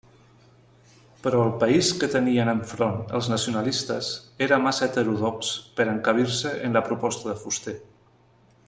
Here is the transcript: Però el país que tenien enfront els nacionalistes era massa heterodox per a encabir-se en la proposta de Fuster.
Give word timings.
Però 1.25 1.41
el 1.47 1.51
país 1.63 1.91
que 2.03 2.09
tenien 2.15 2.49
enfront 2.53 2.97
els 3.19 3.29
nacionalistes 3.33 4.11
era 4.47 4.61
massa 4.65 4.89
heterodox 4.89 5.53
per 5.79 5.87
a 5.89 5.93
encabir-se 5.95 6.57
en 6.69 6.81
la 6.81 6.87
proposta 6.91 7.33
de 7.33 7.39
Fuster. 7.45 7.77